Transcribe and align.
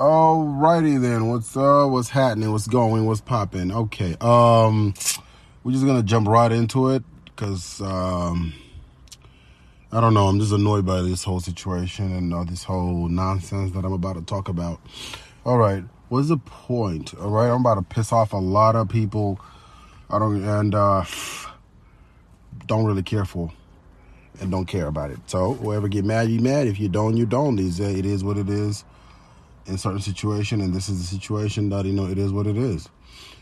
Alrighty 0.00 0.98
then, 0.98 1.28
what's 1.28 1.54
uh 1.54 1.84
what's 1.84 2.08
happening, 2.08 2.50
what's 2.50 2.66
going, 2.66 3.04
what's 3.04 3.20
popping? 3.20 3.70
Okay, 3.70 4.16
um 4.22 4.94
we're 5.62 5.72
just 5.72 5.84
gonna 5.84 6.02
jump 6.02 6.26
right 6.26 6.50
into 6.50 6.88
it 6.88 7.02
because 7.26 7.82
um 7.82 8.54
I 9.92 10.00
don't 10.00 10.14
know, 10.14 10.26
I'm 10.28 10.40
just 10.40 10.54
annoyed 10.54 10.86
by 10.86 11.02
this 11.02 11.22
whole 11.22 11.40
situation 11.40 12.16
and 12.16 12.32
uh, 12.32 12.44
this 12.44 12.64
whole 12.64 13.08
nonsense 13.08 13.72
that 13.72 13.84
I'm 13.84 13.92
about 13.92 14.14
to 14.14 14.22
talk 14.22 14.48
about. 14.48 14.80
Alright, 15.44 15.84
what's 16.08 16.28
the 16.28 16.38
point? 16.38 17.12
Alright, 17.12 17.50
I'm 17.50 17.60
about 17.60 17.74
to 17.74 17.82
piss 17.82 18.10
off 18.10 18.32
a 18.32 18.38
lot 18.38 18.76
of 18.76 18.88
people 18.88 19.38
I 20.08 20.18
don't 20.18 20.42
and 20.42 20.74
uh 20.74 21.04
don't 22.64 22.86
really 22.86 23.02
care 23.02 23.26
for 23.26 23.52
and 24.40 24.50
don't 24.50 24.64
care 24.64 24.86
about 24.86 25.10
it. 25.10 25.18
So 25.26 25.52
whoever 25.52 25.88
get 25.88 26.06
mad, 26.06 26.30
you 26.30 26.40
mad. 26.40 26.68
If 26.68 26.80
you 26.80 26.88
don't, 26.88 27.18
you 27.18 27.26
don't. 27.26 27.58
It 27.58 28.06
is 28.06 28.24
what 28.24 28.38
it 28.38 28.48
is 28.48 28.82
in 29.66 29.78
certain 29.78 30.00
situation, 30.00 30.60
and 30.60 30.74
this 30.74 30.88
is 30.88 30.98
the 30.98 31.06
situation 31.06 31.68
that 31.70 31.84
you 31.84 31.92
know 31.92 32.06
it 32.06 32.18
is 32.18 32.32
what 32.32 32.46
it 32.46 32.56
is. 32.56 32.88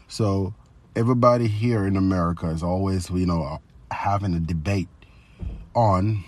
So 0.09 0.55
everybody 0.97 1.47
here 1.47 1.87
in 1.87 1.97
America 1.97 2.49
is 2.49 2.63
always 2.63 3.11
you 3.11 3.27
know 3.27 3.43
uh, 3.43 3.59
having 3.95 4.35
a 4.35 4.41
debate 4.41 4.89
on 5.75 6.25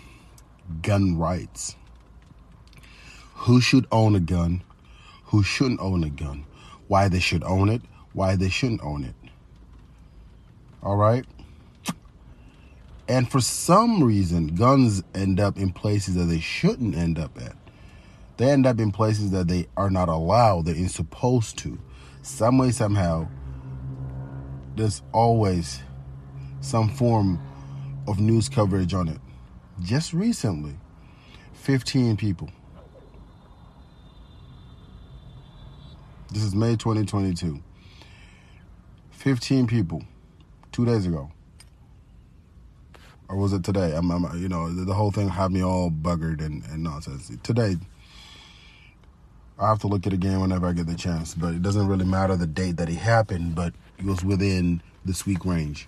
gun 0.82 1.18
rights. 1.18 1.76
Who 3.34 3.60
should 3.60 3.86
own 3.90 4.14
a 4.14 4.20
gun? 4.20 4.62
Who 5.26 5.42
shouldn't 5.42 5.80
own 5.80 6.04
a 6.04 6.10
gun? 6.10 6.44
Why 6.88 7.08
they 7.08 7.20
should 7.20 7.44
own 7.44 7.68
it? 7.68 7.82
Why 8.12 8.36
they 8.36 8.48
shouldn't 8.48 8.82
own 8.82 9.04
it? 9.04 9.14
All 10.82 10.96
right. 10.96 11.24
And 13.08 13.30
for 13.30 13.40
some 13.40 14.04
reason, 14.04 14.54
guns 14.54 15.02
end 15.14 15.40
up 15.40 15.56
in 15.56 15.72
places 15.72 16.14
that 16.14 16.24
they 16.24 16.38
shouldn't 16.38 16.94
end 16.94 17.18
up 17.18 17.36
at. 17.40 17.56
They 18.40 18.48
end 18.48 18.64
up 18.64 18.80
in 18.80 18.90
places 18.90 19.32
that 19.32 19.48
they 19.48 19.66
are 19.76 19.90
not 19.90 20.08
allowed, 20.08 20.64
they're 20.64 20.88
supposed 20.88 21.58
to. 21.58 21.78
Some 22.22 22.56
way, 22.56 22.70
somehow, 22.70 23.28
there's 24.76 25.02
always 25.12 25.82
some 26.62 26.88
form 26.88 27.38
of 28.08 28.18
news 28.18 28.48
coverage 28.48 28.94
on 28.94 29.08
it. 29.08 29.18
Just 29.82 30.14
recently, 30.14 30.72
15 31.52 32.16
people. 32.16 32.48
This 36.32 36.42
is 36.42 36.54
May 36.54 36.76
2022. 36.76 37.62
15 39.10 39.66
people, 39.66 40.02
two 40.72 40.86
days 40.86 41.04
ago, 41.04 41.30
or 43.28 43.36
was 43.36 43.52
it 43.52 43.64
today? 43.64 43.92
I'm, 43.94 44.10
I'm, 44.10 44.40
you 44.40 44.48
know, 44.48 44.72
the 44.72 44.94
whole 44.94 45.10
thing 45.10 45.28
had 45.28 45.52
me 45.52 45.62
all 45.62 45.90
buggered 45.90 46.42
and, 46.42 46.64
and 46.64 46.82
nonsense. 46.82 47.30
Today, 47.42 47.76
I 49.60 49.68
have 49.68 49.78
to 49.80 49.88
look 49.88 50.06
at 50.06 50.14
it 50.14 50.16
again 50.16 50.40
whenever 50.40 50.66
I 50.66 50.72
get 50.72 50.86
the 50.86 50.94
chance, 50.94 51.34
but 51.34 51.52
it 51.52 51.60
doesn't 51.60 51.86
really 51.86 52.06
matter 52.06 52.34
the 52.34 52.46
date 52.46 52.78
that 52.78 52.88
it 52.88 52.94
happened, 52.94 53.54
but 53.54 53.74
it 53.98 54.06
was 54.06 54.24
within 54.24 54.80
this 55.04 55.26
week 55.26 55.44
range. 55.44 55.86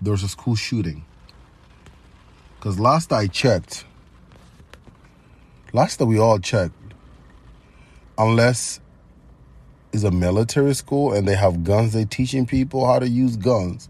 There 0.00 0.12
was 0.12 0.22
a 0.22 0.28
school 0.28 0.54
shooting. 0.54 1.04
Because 2.54 2.78
last 2.78 3.12
I 3.12 3.26
checked, 3.26 3.84
last 5.72 5.98
that 5.98 6.06
we 6.06 6.20
all 6.20 6.38
checked, 6.38 6.74
unless 8.16 8.80
is 9.92 10.04
a 10.04 10.10
military 10.12 10.74
school 10.74 11.12
and 11.12 11.26
they 11.26 11.34
have 11.34 11.64
guns, 11.64 11.94
they 11.94 12.04
teaching 12.04 12.46
people 12.46 12.86
how 12.86 13.00
to 13.00 13.08
use 13.08 13.36
guns, 13.36 13.88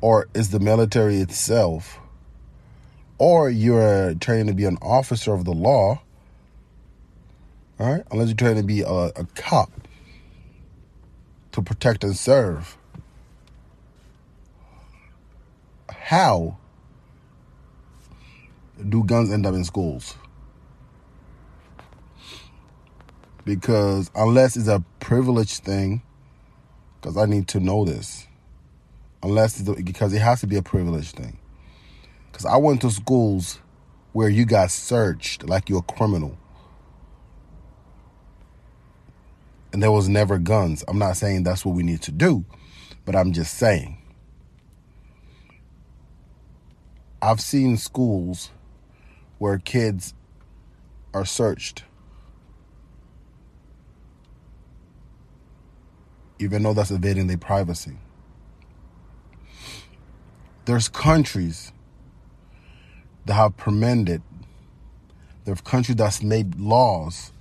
or 0.00 0.26
is 0.34 0.50
the 0.50 0.58
military 0.58 1.18
itself, 1.18 2.00
or 3.20 3.48
you're 3.50 4.14
training 4.14 4.48
to 4.48 4.54
be 4.54 4.64
an 4.64 4.78
officer 4.82 5.32
of 5.32 5.44
the 5.44 5.52
law, 5.52 6.00
all 7.78 7.92
right? 7.92 8.02
Unless 8.10 8.28
you're 8.28 8.36
trying 8.36 8.56
to 8.56 8.62
be 8.62 8.80
a, 8.80 8.90
a 8.90 9.26
cop 9.36 9.70
to 11.52 11.62
protect 11.62 12.02
and 12.02 12.16
serve. 12.16 12.76
How 15.90 16.56
do 18.88 19.04
guns 19.04 19.30
end 19.32 19.46
up 19.46 19.54
in 19.54 19.64
schools? 19.64 20.16
because 23.44 24.10
unless 24.14 24.56
it's 24.56 24.68
a 24.68 24.84
privilege 25.00 25.58
thing, 25.58 26.02
because 27.00 27.16
I 27.16 27.26
need 27.26 27.48
to 27.48 27.60
know 27.60 27.84
this, 27.84 28.28
unless 29.22 29.60
because 29.62 30.12
it 30.12 30.20
has 30.20 30.40
to 30.40 30.46
be 30.46 30.56
a 30.56 30.62
privilege 30.62 31.10
thing. 31.10 31.38
Because 32.40 32.54
I 32.54 32.56
went 32.56 32.80
to 32.80 32.90
schools 32.90 33.60
where 34.14 34.30
you 34.30 34.46
got 34.46 34.70
searched 34.70 35.46
like 35.46 35.68
you're 35.68 35.80
a 35.80 35.92
criminal. 35.92 36.38
And 39.74 39.82
there 39.82 39.92
was 39.92 40.08
never 40.08 40.38
guns. 40.38 40.82
I'm 40.88 40.98
not 40.98 41.18
saying 41.18 41.42
that's 41.42 41.66
what 41.66 41.74
we 41.74 41.82
need 41.82 42.00
to 42.02 42.10
do, 42.10 42.46
but 43.04 43.14
I'm 43.14 43.32
just 43.32 43.58
saying. 43.58 43.98
I've 47.20 47.42
seen 47.42 47.76
schools 47.76 48.48
where 49.36 49.58
kids 49.58 50.14
are 51.12 51.26
searched 51.26 51.84
even 56.38 56.62
though 56.62 56.72
that's 56.72 56.90
invading 56.90 57.26
their 57.26 57.36
privacy. 57.36 57.98
There's 60.64 60.88
countries 60.88 61.72
that 63.26 63.34
have 63.34 63.56
permitted, 63.56 64.22
there 65.44 65.54
are 65.54 65.56
countries 65.56 65.96
that's 65.96 66.22
made 66.22 66.58
laws 66.58 67.32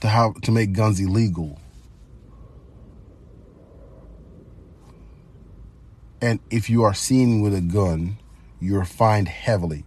to 0.00 0.08
have 0.08 0.40
to 0.42 0.50
make 0.50 0.72
guns 0.72 1.00
illegal. 1.00 1.58
And 6.20 6.40
if 6.50 6.70
you 6.70 6.82
are 6.82 6.94
seen 6.94 7.40
with 7.40 7.54
a 7.54 7.60
gun, 7.60 8.18
you're 8.60 8.84
fined 8.84 9.28
heavily. 9.28 9.84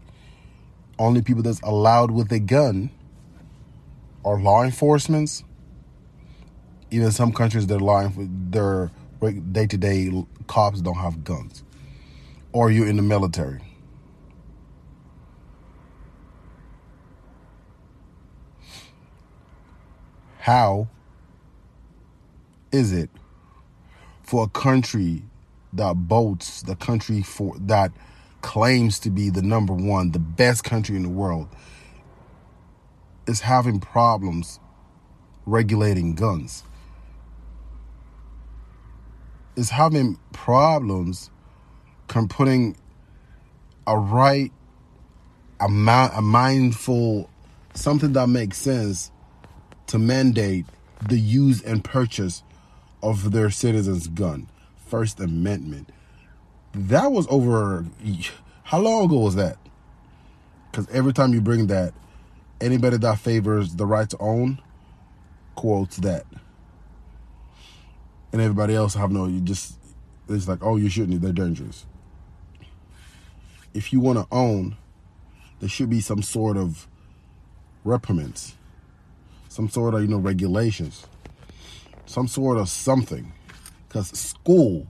Only 0.98 1.22
people 1.22 1.44
that's 1.44 1.62
allowed 1.62 2.12
with 2.12 2.32
a 2.32 2.40
gun 2.40 2.92
are 4.24 4.40
law 4.40 4.64
enforcement 4.64 5.44
even 6.92 7.12
some 7.12 7.32
countries 7.32 7.68
they're 7.68 7.80
for 8.10 8.28
their 8.50 8.92
day 9.52 9.68
to 9.68 9.78
day 9.78 10.26
cops 10.48 10.82
don't 10.82 10.98
have 10.98 11.24
guns, 11.24 11.64
or 12.52 12.72
you're 12.72 12.88
in 12.88 12.96
the 12.96 13.02
military. 13.02 13.62
How 20.40 20.88
is 22.72 22.92
it 22.92 23.10
for 24.24 24.46
a 24.46 24.48
country 24.48 25.24
that 25.74 25.94
boasts 25.94 26.64
the 26.64 26.76
country 26.76 27.22
for 27.22 27.56
that 27.60 27.92
claims 28.42 29.00
to 29.00 29.10
be 29.10 29.30
the 29.30 29.42
number 29.42 29.74
one, 29.74 30.12
the 30.12 30.20
best 30.20 30.64
country 30.64 30.96
in 30.96 31.04
the 31.04 31.10
world, 31.10 31.48
is 33.28 33.42
having 33.42 33.80
problems 33.80 34.60
regulating 35.46 36.16
guns? 36.16 36.64
is 39.60 39.72
having 39.72 40.18
problems 40.32 41.30
putting 42.28 42.76
a 43.88 43.98
right 43.98 44.52
amount 45.60 46.14
a 46.16 46.22
mindful 46.22 47.30
something 47.74 48.14
that 48.14 48.28
makes 48.28 48.58
sense 48.58 49.12
to 49.88 49.98
mandate 49.98 50.66
the 51.08 51.18
use 51.18 51.62
and 51.62 51.84
purchase 51.84 52.44
of 53.02 53.32
their 53.32 53.50
citizens 53.50 54.08
gun. 54.08 54.48
First 54.88 55.20
amendment. 55.20 55.90
That 56.74 57.12
was 57.12 57.26
over 57.30 57.86
how 58.64 58.80
long 58.80 59.06
ago 59.06 59.20
was 59.20 59.36
that? 59.36 59.58
Because 60.70 60.88
every 60.90 61.14
time 61.14 61.34
you 61.34 61.42
bring 61.42 61.68
that 61.68 61.94
anybody 62.62 62.98
that 62.98 63.18
favors 63.18 63.76
the 63.76 63.86
right 63.86 64.10
to 64.10 64.18
own 64.20 64.62
quotes 65.56 65.98
that. 65.98 66.26
And 68.32 68.42
everybody 68.42 68.76
else 68.76 68.94
have 68.94 69.12
no 69.12 69.26
you 69.26 69.40
just 69.40 69.76
it's 70.28 70.48
like 70.48 70.60
oh 70.62 70.76
you 70.76 70.90
shouldn't 70.90 71.20
they're 71.22 71.32
dangerous 71.32 71.86
if 73.74 73.94
you 73.94 74.00
want 74.00 74.18
to 74.18 74.28
own 74.32 74.76
there 75.60 75.70
should 75.70 75.90
be 75.90 76.02
some 76.02 76.22
sort 76.22 76.58
of 76.58 76.88
reprimands 77.84 78.56
some 79.48 79.70
sort 79.70 79.94
of 79.94 80.02
you 80.02 80.08
know 80.08 80.18
regulations 80.18 81.06
some 82.06 82.28
sort 82.28 82.58
of 82.58 82.70
something 82.70 83.32
because 83.88 84.10
school 84.10 84.88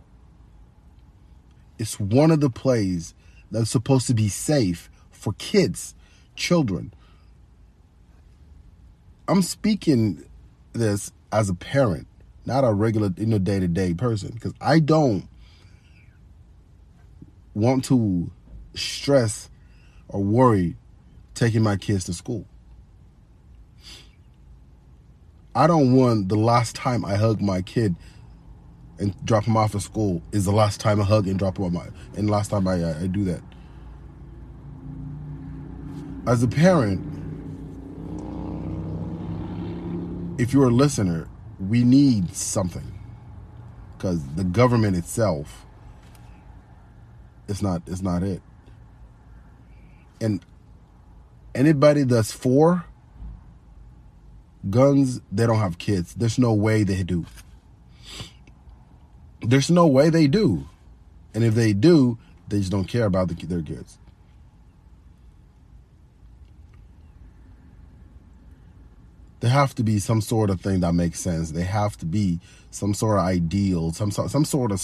is 1.78 2.00
one 2.00 2.32
of 2.32 2.40
the 2.40 2.50
places 2.50 3.14
that's 3.52 3.70
supposed 3.70 4.08
to 4.08 4.14
be 4.14 4.28
safe 4.28 4.90
for 5.12 5.34
kids 5.34 5.96
children 6.36 6.94
i'm 9.28 9.42
speaking 9.42 10.24
this 10.74 11.12
as 11.32 11.50
a 11.50 11.54
parent 11.54 12.08
not 12.50 12.64
a 12.64 12.74
regular, 12.74 13.14
you 13.16 13.28
know, 13.28 13.38
day 13.38 13.60
to 13.60 13.68
day 13.68 13.94
person. 13.94 14.32
Because 14.34 14.54
I 14.60 14.80
don't 14.80 15.28
want 17.54 17.86
to 17.86 18.32
stress 18.74 19.50
or 20.08 20.22
worried 20.24 20.76
taking 21.34 21.64
my 21.64 21.76
kids 21.76 22.06
to 22.06 22.14
school. 22.14 22.46
I 25.56 25.68
don't 25.68 25.96
want 25.96 26.30
the 26.30 26.36
last 26.36 26.76
time 26.76 27.04
I 27.04 27.16
hug 27.16 27.42
my 27.42 27.62
kid 27.62 27.96
and 29.00 29.16
drop 29.26 29.46
him 29.46 29.58
off 29.58 29.74
at 29.76 29.82
school 29.82 30.22
is 30.32 30.46
the 30.46 30.52
last 30.52 30.80
time 30.80 31.02
I 31.02 31.04
hug 31.04 31.28
and 31.28 31.40
drop 31.40 31.58
him 31.58 31.66
off 31.66 31.72
my 31.72 31.88
and 32.16 32.30
last 32.30 32.52
time 32.52 32.68
I, 32.68 32.84
I, 32.84 33.00
I 33.02 33.08
do 33.08 33.24
that. 33.26 33.42
As 36.28 36.44
a 36.44 36.48
parent, 36.48 37.02
if 40.40 40.54
you're 40.54 40.68
a 40.68 40.72
listener, 40.72 41.28
we 41.60 41.84
need 41.84 42.36
something 42.36 43.00
because 43.98 44.26
the 44.36 44.44
government 44.44 44.96
itself 44.96 45.66
it's 47.50 47.62
not 47.62 47.82
it's 47.88 48.02
not 48.02 48.24
it 48.24 48.42
and 50.22 50.46
anybody 51.56 52.04
that's 52.04 52.32
for 52.32 52.86
guns 54.70 55.22
they 55.32 55.48
don't 55.48 55.60
have 55.60 55.78
kids 55.78 56.14
there's 56.16 56.38
no 56.38 56.54
way 56.54 56.84
they 56.84 57.04
do 57.04 57.26
there's 59.42 59.70
no 59.70 59.88
way 59.88 60.10
they 60.10 60.28
do 60.28 60.68
and 61.34 61.44
if 61.44 61.56
they 61.56 61.74
do 61.74 62.18
they 62.50 62.60
just 62.60 62.72
don't 62.72 62.86
care 62.86 63.06
about 63.06 63.30
the, 63.30 63.46
their 63.46 63.62
kids 63.62 63.98
there 69.40 69.52
have 69.52 69.74
to 69.76 69.84
be 69.84 70.00
some 70.00 70.22
sort 70.22 70.50
of 70.50 70.62
thing 70.62 70.82
that 70.82 70.94
makes 70.94 71.20
sense. 71.20 71.52
There 71.52 71.64
have 71.64 71.98
to 71.98 72.06
be 72.06 72.40
some 72.72 72.94
sort 72.94 73.20
of 73.20 73.26
ideal, 73.26 73.94
some 73.94 74.12
some 74.12 74.46
sort 74.46 74.72
of 74.72 74.82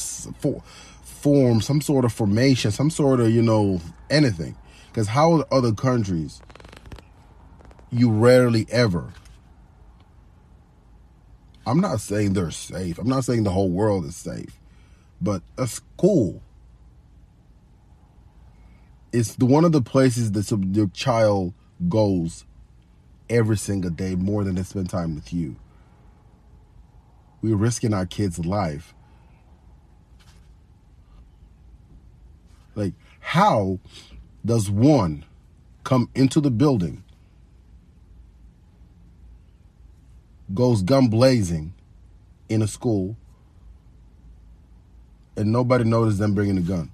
form, 1.04 1.62
some 1.62 1.82
sort 1.82 2.06
of 2.06 2.14
formation, 2.14 2.72
some 2.72 2.90
sort 2.90 3.20
of 3.20 3.32
you 3.32 3.42
know 3.42 3.82
anything. 4.10 4.56
Because 4.96 5.10
how 5.10 5.34
are 5.34 5.46
other 5.52 5.74
countries, 5.74 6.42
you 7.92 8.10
rarely 8.10 8.66
ever. 8.72 9.12
I'm 11.68 11.82
not 11.82 12.00
saying 12.00 12.32
they're 12.32 12.50
safe. 12.50 12.98
I'm 12.98 13.10
not 13.10 13.26
saying 13.26 13.44
the 13.44 13.52
whole 13.52 13.70
world 13.70 14.06
is 14.06 14.16
safe, 14.16 14.58
but 15.20 15.42
a 15.58 15.68
school 15.68 16.42
is 19.12 19.36
the 19.36 19.46
one 19.46 19.66
of 19.66 19.74
the 19.74 19.82
places 19.82 20.32
that 20.32 20.50
your 20.74 20.88
child 20.88 21.54
goes 21.90 22.46
every 23.30 23.58
single 23.58 23.92
day 23.92 24.16
more 24.16 24.46
than 24.46 24.56
they 24.56 24.64
spend 24.64 24.90
time 24.90 25.14
with 25.14 25.34
you. 25.34 25.58
We're 27.42 27.58
risking 27.58 27.94
our 27.94 28.06
kids' 28.06 28.40
life. 28.46 28.94
Like, 32.76 32.94
how 33.20 33.80
does 34.46 34.70
one 34.70 35.26
come 35.84 36.08
into 36.14 36.40
the 36.40 36.52
building, 36.52 37.04
goes 40.54 40.84
gun 40.84 41.08
blazing 41.08 41.74
in 42.48 42.62
a 42.62 42.68
school, 42.68 43.18
and 45.36 45.52
nobody 45.52 45.84
notices 45.84 46.20
them 46.20 46.36
bringing 46.36 46.60
a 46.60 46.62
gun? 46.62 46.92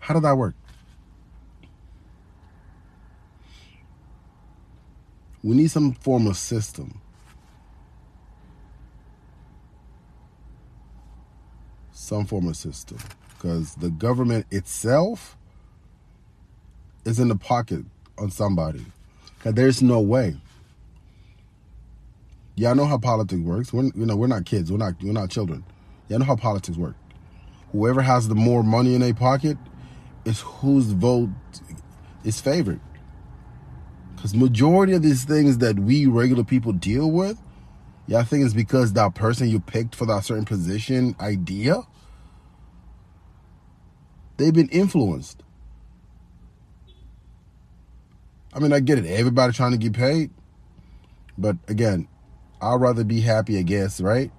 How 0.00 0.14
did 0.14 0.24
that 0.24 0.36
work? 0.36 0.54
We 5.42 5.54
need 5.54 5.70
some 5.70 5.92
form 5.92 6.26
of 6.26 6.36
system. 6.36 7.00
Some 11.92 12.26
form 12.26 12.48
of 12.48 12.56
system. 12.56 12.98
Because 13.38 13.76
the 13.76 13.90
government 13.90 14.46
itself 14.50 15.36
is 17.04 17.20
in 17.20 17.28
the 17.28 17.36
pocket 17.36 17.84
on 18.18 18.30
somebody. 18.30 18.84
Because 19.38 19.54
there's 19.54 19.80
no 19.80 20.00
way. 20.00 20.36
Y'all 22.56 22.74
know 22.74 22.86
how 22.86 22.98
politics 22.98 23.40
works. 23.40 23.72
We're, 23.72 23.84
you 23.84 24.04
know, 24.04 24.16
we're 24.16 24.26
not 24.26 24.44
kids. 24.44 24.72
We're 24.72 24.78
not, 24.78 24.94
we're 25.00 25.12
not 25.12 25.30
children. 25.30 25.64
Y'all 26.08 26.18
know 26.18 26.24
how 26.24 26.34
politics 26.34 26.76
work. 26.76 26.96
Whoever 27.70 28.02
has 28.02 28.26
the 28.26 28.34
more 28.34 28.64
money 28.64 28.94
in 28.94 29.00
their 29.00 29.14
pocket 29.14 29.56
is 30.24 30.40
whose 30.40 30.86
vote 30.86 31.28
is 32.24 32.40
favored. 32.40 32.80
Because 34.16 34.34
majority 34.34 34.94
of 34.94 35.02
these 35.02 35.24
things 35.24 35.58
that 35.58 35.78
we 35.78 36.06
regular 36.06 36.42
people 36.42 36.72
deal 36.72 37.08
with, 37.10 37.40
yeah, 38.08 38.18
I 38.18 38.24
think 38.24 38.44
it's 38.44 38.54
because 38.54 38.94
that 38.94 39.14
person 39.14 39.48
you 39.48 39.60
picked 39.60 39.94
for 39.94 40.06
that 40.06 40.24
certain 40.24 40.44
position 40.44 41.14
idea, 41.20 41.82
they've 44.38 44.54
been 44.54 44.68
influenced. 44.70 45.42
I 48.54 48.60
mean, 48.60 48.72
I 48.72 48.80
get 48.80 48.98
it. 48.98 49.06
Everybody 49.06 49.52
trying 49.52 49.72
to 49.72 49.78
get 49.78 49.92
paid. 49.92 50.30
But 51.36 51.56
again, 51.68 52.08
I'd 52.60 52.80
rather 52.80 53.04
be 53.04 53.20
happy, 53.20 53.58
I 53.58 53.62
guess, 53.62 54.00
right? 54.00 54.32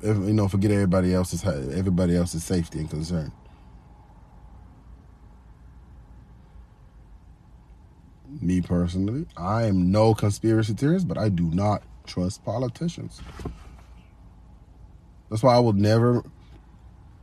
If, 0.00 0.16
you 0.16 0.32
know, 0.32 0.46
forget 0.46 0.70
everybody 0.70 1.12
else's 1.12 1.44
everybody 1.44 2.16
else's 2.16 2.44
safety 2.44 2.78
and 2.78 2.88
concern. 2.88 3.32
me 8.40 8.60
personally, 8.60 9.26
I 9.36 9.64
am 9.64 9.90
no 9.90 10.14
conspiracy 10.14 10.74
theorist, 10.74 11.08
but 11.08 11.18
I 11.18 11.28
do 11.28 11.44
not 11.50 11.82
trust 12.06 12.44
politicians. 12.44 13.20
That's 15.30 15.42
why 15.42 15.54
I 15.54 15.58
will 15.58 15.72
never 15.72 16.22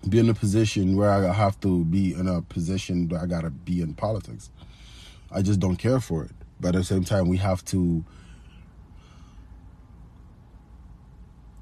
be 0.09 0.19
in 0.19 0.29
a 0.29 0.33
position 0.33 0.95
where 0.95 1.09
I 1.09 1.33
have 1.33 1.59
to 1.61 1.85
be 1.85 2.13
in 2.13 2.27
a 2.27 2.41
position 2.41 3.07
that 3.09 3.21
I 3.21 3.25
gotta 3.25 3.49
be 3.49 3.81
in 3.81 3.93
politics. 3.93 4.49
I 5.31 5.41
just 5.41 5.59
don't 5.59 5.75
care 5.75 5.99
for 5.99 6.23
it. 6.23 6.31
But 6.59 6.69
at 6.69 6.79
the 6.79 6.83
same 6.83 7.03
time, 7.03 7.27
we 7.27 7.37
have 7.37 7.63
to 7.65 8.03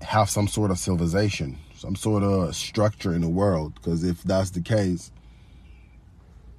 have 0.02 0.30
some 0.30 0.48
sort 0.48 0.70
of 0.70 0.78
civilization, 0.78 1.58
some 1.76 1.96
sort 1.96 2.24
of 2.24 2.56
structure 2.56 3.14
in 3.14 3.22
the 3.22 3.30
world. 3.30 3.74
Because 3.76 4.04
if 4.04 4.22
that's 4.24 4.52
the 4.52 4.62
case, 4.62 5.12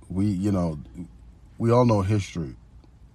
we, 0.09 0.27
you 0.27 0.51
know, 0.51 0.79
we 1.59 1.71
all 1.71 1.85
know 1.85 2.03
history 2.03 2.57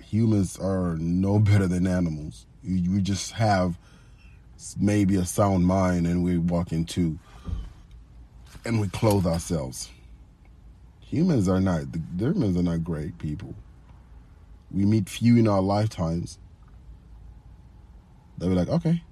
humans 0.09 0.57
are 0.57 0.95
no 0.97 1.39
better 1.39 1.67
than 1.67 1.87
animals. 1.87 2.45
We 2.63 3.01
just 3.01 3.33
have 3.33 3.77
maybe 4.77 5.15
a 5.15 5.25
sound 5.25 5.65
mind 5.65 6.05
and 6.07 6.23
we 6.23 6.37
walk 6.37 6.71
into 6.71 7.17
and 8.65 8.79
we 8.79 8.87
clothe 8.87 9.25
ourselves. 9.25 9.89
Humans 11.01 11.47
are 11.49 11.59
not, 11.59 11.91
the 11.91 12.25
humans 12.25 12.57
are 12.57 12.63
not 12.63 12.83
great 12.83 13.17
people. 13.17 13.55
We 14.71 14.85
meet 14.85 15.09
few 15.09 15.37
in 15.37 15.47
our 15.47 15.61
lifetimes. 15.61 16.37
They'll 18.37 18.49
be 18.49 18.55
like, 18.55 18.69
okay, 18.69 19.03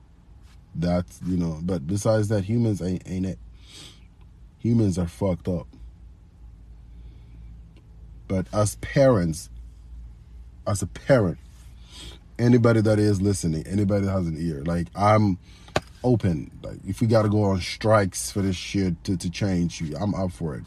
that's, 0.75 1.19
you 1.25 1.37
know, 1.37 1.59
but 1.63 1.87
besides 1.87 2.27
that, 2.29 2.43
humans 2.43 2.81
ain't, 2.81 3.03
ain't 3.07 3.25
it. 3.25 3.39
Humans 4.59 4.97
are 4.97 5.07
fucked 5.07 5.47
up. 5.47 5.67
But 8.27 8.47
as 8.53 8.75
parents, 8.75 9.49
as 10.67 10.81
a 10.81 10.87
parent, 10.87 11.39
anybody 12.37 12.81
that 12.81 12.99
is 12.99 13.21
listening, 13.21 13.65
anybody 13.65 14.05
that 14.05 14.11
has 14.11 14.27
an 14.27 14.37
ear, 14.37 14.63
like 14.65 14.87
I'm 14.95 15.37
open. 16.03 16.51
Like 16.63 16.79
if 16.85 17.01
we 17.01 17.07
got 17.07 17.23
to 17.23 17.29
go 17.29 17.43
on 17.43 17.61
strikes 17.61 18.31
for 18.31 18.41
this 18.41 18.55
shit 18.55 19.03
to, 19.05 19.17
to 19.17 19.29
change, 19.29 19.81
I'm 19.99 20.13
up 20.15 20.31
for 20.31 20.55
it. 20.55 20.63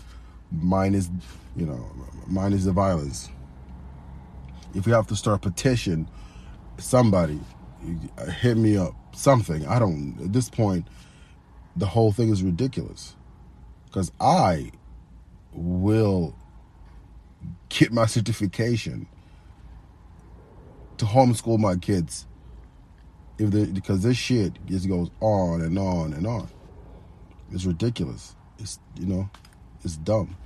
Mine 0.52 0.94
is, 0.94 1.10
you 1.56 1.66
know, 1.66 1.90
mine 2.26 2.52
is 2.52 2.64
the 2.64 2.72
violence. 2.72 3.30
If 4.75 4.87
we 4.87 4.92
have 4.92 5.06
to 5.08 5.16
start 5.16 5.42
petition, 5.42 6.08
somebody 6.78 7.40
hit 8.40 8.56
me 8.56 8.76
up. 8.76 8.94
Something 9.14 9.66
I 9.66 9.78
don't. 9.78 10.16
At 10.22 10.32
this 10.32 10.49
point, 10.49 10.87
the 11.76 11.87
whole 11.87 12.12
thing 12.12 12.30
is 12.30 12.42
ridiculous. 12.42 13.16
Because 13.87 14.12
I 14.20 14.70
will 15.52 16.37
get 17.68 17.92
my 17.92 18.06
certification 18.06 19.06
to 20.99 21.04
homeschool 21.04 21.58
my 21.58 21.76
kids. 21.76 22.26
If 23.40 23.50
they 23.52 23.64
because 23.64 24.02
this 24.02 24.18
shit 24.18 24.52
just 24.66 24.87
goes 24.87 25.11
on 25.20 25.62
and 25.62 25.78
on 25.78 26.12
and 26.12 26.26
on. 26.26 26.47
It's 27.50 27.64
ridiculous. 27.64 28.37
It's 28.59 28.78
you 28.99 29.06
know, 29.06 29.30
it's 29.82 29.97
dumb. 29.97 30.37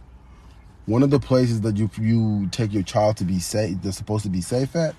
One 0.86 1.02
of 1.02 1.10
the 1.10 1.18
places 1.18 1.62
that 1.62 1.76
you 1.76 1.90
you 2.00 2.48
take 2.52 2.72
your 2.72 2.84
child 2.84 3.16
to 3.16 3.24
be 3.24 3.40
safe, 3.40 3.82
they're 3.82 3.90
supposed 3.90 4.22
to 4.22 4.30
be 4.30 4.40
safe 4.40 4.76
at, 4.76 4.94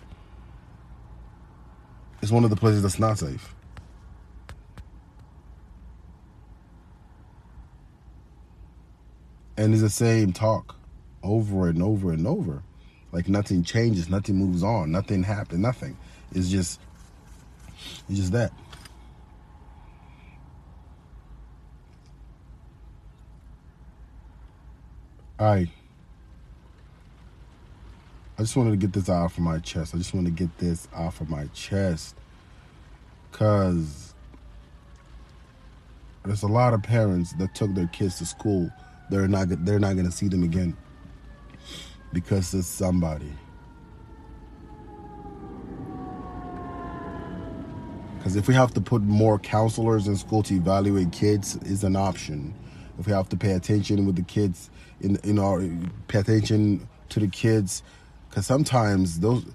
is 2.22 2.34
one 2.34 2.44
of 2.44 2.50
the 2.50 2.58
places 2.58 2.82
that's 2.84 3.00
not 3.00 3.18
safe. 3.18 3.56
And 9.56 9.72
it's 9.74 9.82
the 9.82 9.90
same 9.90 10.34
talk 10.34 10.76
over 11.24 11.70
and 11.70 11.82
over 11.82 12.12
and 12.12 12.28
over. 12.28 12.62
Like 13.14 13.30
nothing 13.30 13.64
changes, 13.64 14.10
nothing 14.10 14.36
moves 14.36 14.64
on, 14.64 14.92
nothing 14.92 15.24
happens, 15.24 15.62
nothing. 15.62 15.98
It's 16.34 16.50
just, 16.50 16.82
it's 18.10 18.18
just 18.18 18.32
that. 18.34 18.52
I 25.40 25.70
I 28.38 28.42
just 28.42 28.56
wanted 28.56 28.72
to 28.72 28.78
get 28.78 28.94
this 28.94 29.10
off 29.10 29.38
of 29.38 29.44
my 29.44 29.60
chest. 29.60 29.96
I 29.96 29.98
just 29.98 30.14
want 30.14 30.28
to 30.28 30.32
get 30.32 30.58
this 30.58 30.88
off 30.94 31.22
of 31.22 31.30
my 31.30 31.48
chest. 31.54 32.16
Cause 33.32 34.14
there's 36.24 36.44
a 36.44 36.48
lot 36.48 36.74
of 36.74 36.82
parents 36.84 37.34
that 37.34 37.54
took 37.54 37.74
their 37.74 37.88
kids 37.88 38.18
to 38.20 38.26
school. 38.26 38.70
They're 39.10 39.28
not 39.28 39.48
they're 39.66 39.80
not 39.80 39.96
gonna 39.96 40.12
see 40.12 40.28
them 40.28 40.44
again. 40.44 40.76
Because 42.14 42.54
it's 42.54 42.68
somebody. 42.68 43.32
Because 48.26 48.38
if 48.38 48.48
we 48.48 48.56
have 48.56 48.74
to 48.74 48.82
put 48.82 49.04
more 49.04 49.38
counselors 49.38 50.08
in 50.08 50.16
school 50.16 50.42
to 50.42 50.56
evaluate 50.56 51.12
kids, 51.12 51.58
is 51.58 51.84
an 51.84 51.96
option. 51.96 52.56
If 52.98 53.06
we 53.06 53.14
have 53.14 53.30
to 53.30 53.38
pay 53.38 53.52
attention 53.52 54.08
with 54.08 54.16
the 54.16 54.24
kids, 54.24 54.72
in 55.00 55.18
in 55.18 55.38
our 55.38 55.62
pay 56.08 56.22
attention 56.22 56.88
to 57.10 57.20
the 57.20 57.28
kids, 57.28 57.84
because 58.28 58.48
sometimes 58.48 59.20
those 59.20 59.46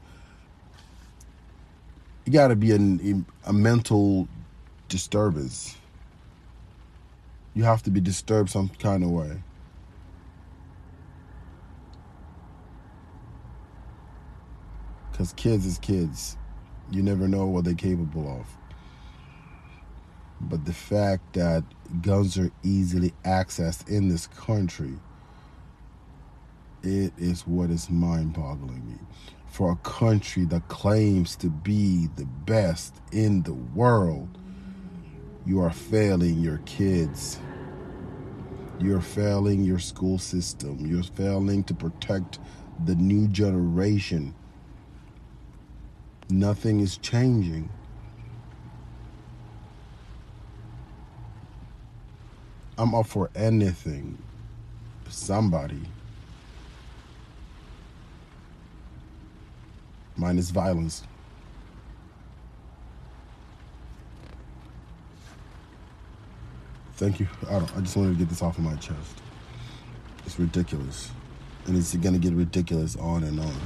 you 2.25 2.33
got 2.33 2.49
to 2.49 2.55
be 2.55 2.71
in 2.71 3.27
a 3.45 3.53
mental 3.53 4.29
disturbance. 4.89 5.77
You 7.55 7.65
have 7.65 7.83
to 7.83 7.91
be 7.91 8.01
disturbed 8.01 8.51
some 8.51 8.69
kind 8.69 9.03
of 9.03 9.11
way. 9.11 9.43
Because 15.11 15.33
kids 15.33 15.67
is 15.67 15.79
kids. 15.79 16.37
You 16.93 17.03
never 17.03 17.27
know 17.27 17.47
what 17.47 17.65
they're 17.65 17.75
capable 17.75 18.39
of. 18.39 18.60
But 20.41 20.65
the 20.65 20.73
fact 20.73 21.35
that 21.35 21.65
guns 22.01 22.39
are 22.39 22.51
easily 22.63 23.13
accessed 23.25 23.89
in 23.89 24.09
this 24.09 24.27
country, 24.27 24.95
it 26.83 27.13
is 27.19 27.47
what 27.47 27.71
is 27.71 27.91
mind 27.91 28.33
boggling 28.33 28.89
me. 28.89 28.99
For 29.51 29.73
a 29.73 29.77
country 29.77 30.45
that 30.47 30.69
claims 30.69 31.37
to 31.37 31.49
be 31.49 32.09
the 32.17 32.25
best 32.25 32.95
in 33.13 33.43
the 33.43 33.53
world, 33.53 34.29
you 35.45 35.61
are 35.61 35.71
failing 35.71 36.39
your 36.39 36.59
kids. 36.59 37.39
You're 38.79 39.01
failing 39.01 39.63
your 39.63 39.79
school 39.79 40.19
system. 40.19 40.87
You're 40.87 41.03
failing 41.03 41.65
to 41.65 41.75
protect 41.75 42.39
the 42.87 42.95
new 42.95 43.29
generation. 43.29 44.35
Nothing 46.31 46.81
is 46.81 46.97
changing. 46.97 47.69
I'm 52.81 52.95
up 52.95 53.09
for 53.09 53.29
anything. 53.35 54.17
Somebody. 55.11 55.83
Mine 60.17 60.39
is 60.39 60.51
violence. 60.51 61.03
Thank 66.95 67.21
you. 67.21 67.29
I, 67.51 67.57
I 67.57 67.81
just 67.83 67.99
wanted 67.99 68.13
to 68.13 68.19
get 68.19 68.31
this 68.31 68.41
off 68.41 68.57
of 68.57 68.65
my 68.65 68.75
chest. 68.77 69.21
It's 70.25 70.39
ridiculous. 70.39 71.11
And 71.67 71.77
it's 71.77 71.93
to 72.15 72.19
get 72.19 72.33
ridiculous 72.33 72.97
on 72.97 73.25
and 73.25 73.41
on. 73.41 73.57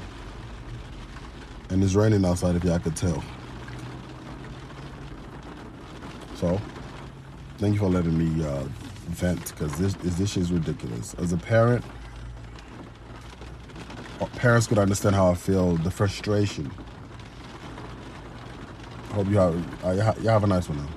And 1.71 1.85
it's 1.85 1.95
raining 1.95 2.25
outside 2.25 2.57
if 2.57 2.65
y'all 2.65 2.81
could 2.81 2.97
tell. 2.97 3.23
So, 6.35 6.61
thank 7.59 7.75
you 7.75 7.79
for 7.79 7.89
letting 7.89 8.19
me 8.19 8.45
uh, 8.45 8.65
vent 9.05 9.51
because 9.53 9.73
this 9.79 9.95
this 9.95 10.31
shit 10.33 10.43
is 10.45 10.53
ridiculous. 10.53 11.15
As 11.15 11.33
a 11.33 11.37
parent, 11.37 11.85
uh, 14.21 14.27
parents 14.37 14.67
could 14.67 14.79
understand 14.79 15.15
how 15.17 15.31
I 15.31 15.35
feel, 15.35 15.77
the 15.77 15.91
frustration. 15.91 16.71
Hope 19.13 19.29
you 19.29 19.37
have 19.39 19.85
uh, 19.85 20.15
you 20.21 20.29
have 20.29 20.45
a 20.45 20.47
nice 20.47 20.69
one 20.69 20.79
now. 20.79 20.95